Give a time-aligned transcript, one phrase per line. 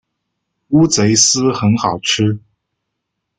[0.69, 2.39] 乌贼丝很好吃